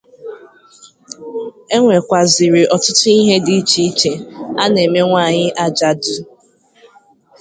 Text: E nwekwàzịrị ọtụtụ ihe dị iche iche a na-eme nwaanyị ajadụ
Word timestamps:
E 1.73 1.75
nwekwàzịrị 1.81 2.61
ọtụtụ 2.75 3.07
ihe 3.19 3.35
dị 3.45 3.53
iche 3.61 3.81
iche 3.89 4.11
a 4.61 4.63
na-eme 4.73 4.99
nwaanyị 5.07 5.45
ajadụ 5.63 6.15